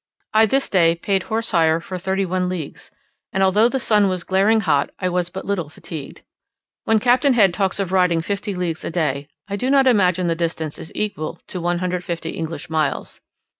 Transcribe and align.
I 0.33 0.47
this 0.47 0.67
day 0.67 0.95
paid 0.95 1.21
horse 1.21 1.51
hire 1.51 1.79
for 1.79 1.99
thirty 1.99 2.25
one 2.25 2.49
leagues; 2.49 2.89
and 3.31 3.43
although 3.43 3.69
the 3.69 3.79
sun 3.79 4.09
was 4.09 4.23
glaring 4.23 4.61
hot 4.61 4.89
I 4.97 5.09
was 5.09 5.29
but 5.29 5.45
little 5.45 5.69
fatigued. 5.69 6.23
When 6.85 6.97
Captain 6.97 7.33
Head 7.33 7.53
talks 7.53 7.79
of 7.79 7.91
riding 7.91 8.21
fifty 8.21 8.55
leagues 8.55 8.83
a 8.83 8.89
day, 8.89 9.27
I 9.47 9.57
do 9.57 9.69
not 9.69 9.85
imagine 9.85 10.25
the 10.25 10.33
distance 10.33 10.79
is 10.79 10.91
equal 10.95 11.37
to 11.49 11.61
150 11.61 12.31
English 12.31 12.67
miles. 12.67 13.21